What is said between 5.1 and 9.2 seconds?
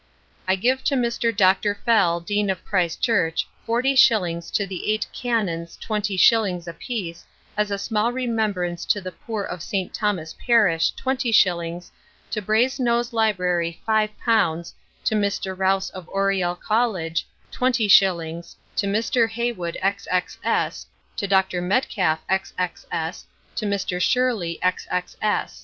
Canons twenty Shillings a piece as a small remembrance to the